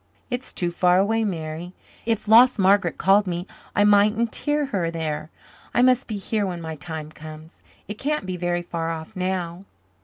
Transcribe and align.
"It's 0.31 0.51
too 0.51 0.71
far 0.71 0.97
away, 0.97 1.23
Mary. 1.23 1.73
If 2.07 2.27
lost 2.27 2.57
Margaret 2.57 2.97
called 2.97 3.27
me 3.27 3.45
I 3.75 3.83
mightn't 3.83 4.35
hear 4.35 4.65
her 4.65 4.89
there. 4.89 5.29
I 5.75 5.83
must 5.83 6.07
be 6.07 6.17
here 6.17 6.43
when 6.47 6.59
my 6.59 6.75
time 6.75 7.11
comes. 7.11 7.61
It 7.87 7.99
can't 7.99 8.25
be 8.25 8.35
very 8.35 8.63
far 8.63 8.89
off 8.89 9.15
now." 9.15 9.65